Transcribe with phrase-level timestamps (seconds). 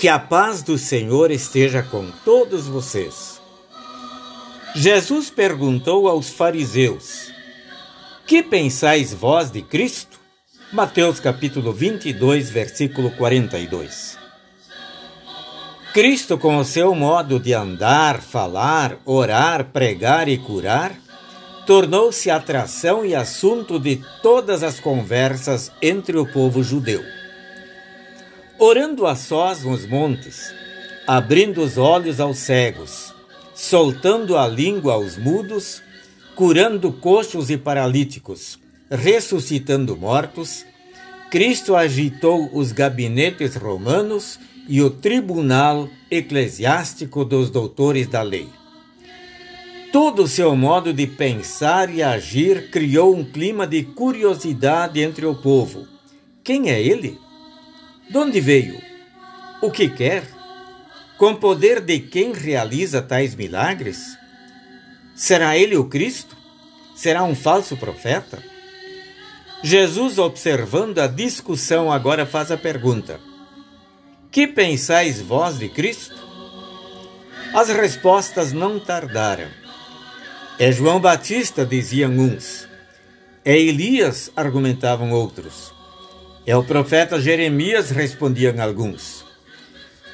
[0.00, 3.38] Que a paz do Senhor esteja com todos vocês.
[4.74, 7.30] Jesus perguntou aos fariseus:
[8.26, 10.18] Que pensais vós de Cristo?
[10.72, 14.16] Mateus capítulo 22, versículo 42.
[15.92, 20.94] Cristo, com o seu modo de andar, falar, orar, pregar e curar,
[21.66, 27.04] tornou-se atração e assunto de todas as conversas entre o povo judeu
[28.62, 30.54] orando a sós nos montes,
[31.06, 33.14] abrindo os olhos aos cegos,
[33.54, 35.82] soltando a língua aos mudos,
[36.36, 38.58] curando coxos e paralíticos,
[38.90, 40.66] ressuscitando mortos,
[41.30, 44.38] Cristo agitou os gabinetes romanos
[44.68, 48.46] e o tribunal eclesiástico dos doutores da lei.
[49.90, 55.34] Todo o seu modo de pensar e agir criou um clima de curiosidade entre o
[55.34, 55.88] povo.
[56.44, 57.18] Quem é ele?
[58.10, 58.82] De onde veio?
[59.62, 60.24] O que quer?
[61.16, 64.18] Com poder de quem realiza tais milagres?
[65.14, 66.36] Será ele o Cristo?
[66.96, 68.42] Será um falso profeta?
[69.62, 73.20] Jesus, observando a discussão, agora faz a pergunta:
[74.28, 76.18] Que pensais vós de Cristo?
[77.54, 79.48] As respostas não tardaram.
[80.58, 82.68] É João Batista, diziam uns.
[83.44, 85.78] É Elias, argumentavam outros.
[86.50, 89.24] É o profeta Jeremias, respondiam alguns.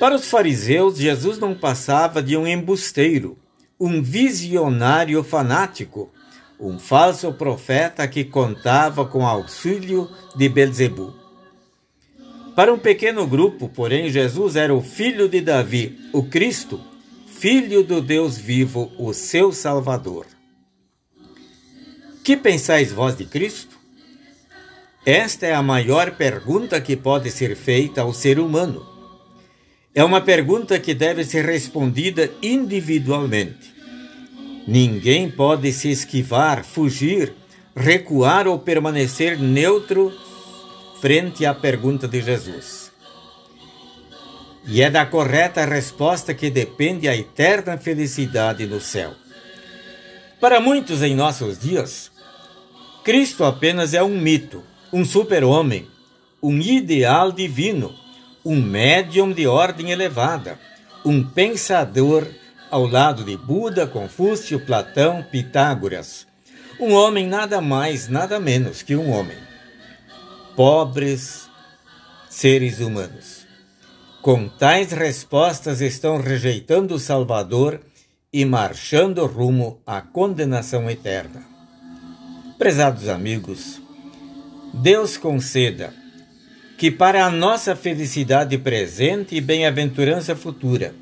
[0.00, 3.36] Para os fariseus, Jesus não passava de um embusteiro,
[3.78, 6.10] um visionário fanático,
[6.58, 11.12] um falso profeta que contava com auxílio de Belzebu.
[12.56, 16.80] Para um pequeno grupo, porém, Jesus era o filho de Davi, o Cristo,
[17.26, 20.24] filho do Deus vivo, o seu Salvador.
[22.24, 23.81] Que pensais vós de Cristo?
[25.04, 28.86] Esta é a maior pergunta que pode ser feita ao ser humano.
[29.92, 33.74] É uma pergunta que deve ser respondida individualmente.
[34.66, 37.34] Ninguém pode se esquivar, fugir,
[37.74, 40.12] recuar ou permanecer neutro
[41.00, 42.92] frente à pergunta de Jesus.
[44.64, 49.14] E é da correta resposta que depende a eterna felicidade no céu.
[50.40, 52.12] Para muitos em nossos dias,
[53.02, 54.62] Cristo apenas é um mito
[54.92, 55.88] um super-homem,
[56.42, 57.94] um ideal divino,
[58.44, 60.58] um médium de ordem elevada,
[61.04, 62.28] um pensador
[62.70, 66.26] ao lado de Buda, Confúcio, Platão, Pitágoras.
[66.78, 69.36] Um homem nada mais, nada menos que um homem.
[70.56, 71.48] Pobres
[72.28, 73.46] seres humanos.
[74.20, 77.80] Com tais respostas estão rejeitando o Salvador
[78.32, 81.42] e marchando rumo à condenação eterna.
[82.58, 83.81] Prezados amigos,
[84.82, 85.94] Deus conceda
[86.76, 90.92] que, para a nossa felicidade presente e bem-aventurança futura,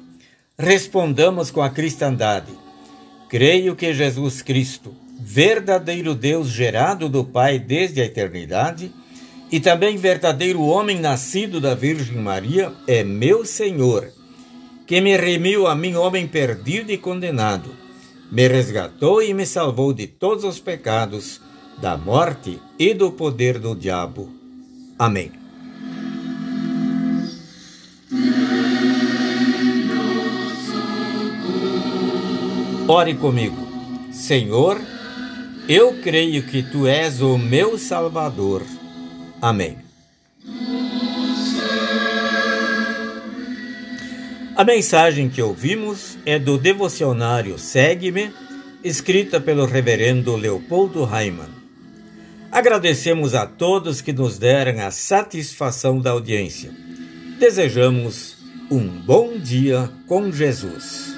[0.58, 2.52] respondamos com a cristandade.
[3.26, 8.92] Creio que Jesus Cristo, verdadeiro Deus gerado do Pai desde a eternidade,
[9.50, 14.12] e também verdadeiro homem nascido da Virgem Maria, é meu Senhor,
[14.86, 17.74] que me remiu a mim, homem perdido e condenado,
[18.30, 21.41] me resgatou e me salvou de todos os pecados
[21.80, 24.30] da morte e do poder do diabo.
[24.98, 25.32] Amém.
[32.86, 33.68] Ore comigo.
[34.12, 34.80] Senhor,
[35.68, 38.62] eu creio que tu és o meu Salvador.
[39.41, 39.78] Amém.
[44.56, 48.30] A mensagem que ouvimos é do devocionário Segue-me,
[48.84, 51.59] escrita pelo reverendo Leopoldo Raimann.
[52.53, 56.72] Agradecemos a todos que nos deram a satisfação da audiência.
[57.38, 58.37] Desejamos
[58.71, 61.15] um bom dia com Jesus.